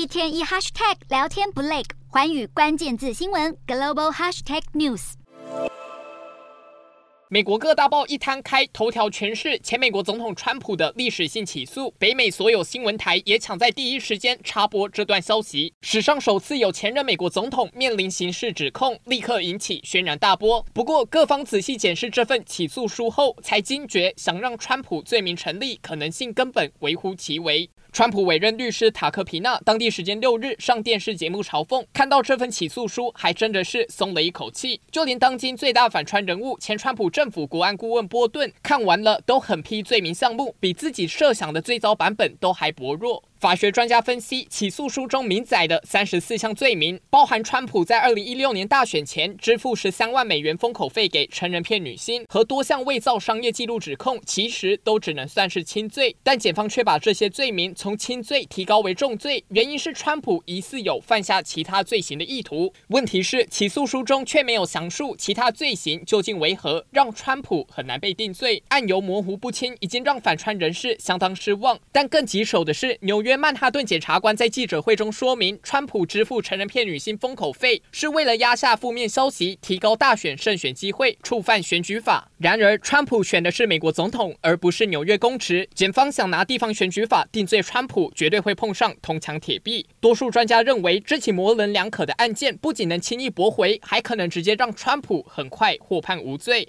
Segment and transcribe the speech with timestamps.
[0.00, 5.12] 一天一 hashtag 聊天不累，寰宇关键字新闻 global hashtag news。
[7.28, 11.90] 美国各大报一摊开，头条全是前美国总统川普的历史性起诉。
[11.98, 15.74] 北美所有新闻台也抢在第一时间插播这段消息。
[15.82, 20.64] 史上首次有前任美国总统面临刑事指控，立刻引起轩然大波。
[20.72, 27.68] 不过，各方仔细检视这份起诉书后，才惊觉想让川普罪名成立可能性根本微乎其微。
[27.92, 34.80] 川普委任律师塔克皮纳当地时间六日上电视节目嘲讽，看到这份起诉书还真的是松了一口气。
[34.92, 43.24] 就连当今最大反川人物前川普政府国安顾问波顿看完了都狠批罪名项目比自己设想的最糟版本都还薄弱。
[43.40, 56.14] 法学专家分析，起诉书中明载的三十四项罪名，包含川普在二零一六年大选前支付十三万美元封口费给成人片女星，和多项伪造商业记录指控，其实都只能算是轻罪。
[56.22, 62.70] 但检方却把这些罪名从轻罪提高为重罪，原因是川普疑似有犯下其他罪行的意图。
[62.88, 68.62] 问题是，起诉书中却没有详述其他罪行究竟为何，让川普很难被定罪。
[68.68, 71.80] 案由模糊不清，已经让反川人士相当失望。
[71.90, 73.29] 但更棘手的是，纽约。
[73.30, 82.28] 约曼哈顿检察官在记者会中说明，川普支付成人片女星封口费是为了压下负面消息，提高大选胜选机会，触犯选举法。
[82.38, 85.68] 然而，川普选的是美国总统，而不是纽约公职。
[85.72, 89.86] 检方想拿地方选举法定罪川普，绝对会碰上铜墙铁壁。
[90.00, 96.66] 多数专家认为，这起模棱两可的案件不仅能轻易驳回，还可能直接让川普很快获判无罪。